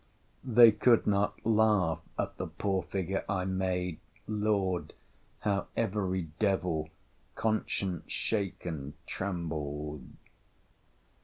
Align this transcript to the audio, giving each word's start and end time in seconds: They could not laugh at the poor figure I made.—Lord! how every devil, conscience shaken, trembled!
They 0.43 0.71
could 0.71 1.05
not 1.05 1.45
laugh 1.45 1.99
at 2.17 2.37
the 2.37 2.47
poor 2.47 2.81
figure 2.81 3.23
I 3.29 3.45
made.—Lord! 3.45 4.93
how 5.41 5.67
every 5.77 6.23
devil, 6.39 6.89
conscience 7.35 8.11
shaken, 8.11 8.95
trembled! 9.05 10.07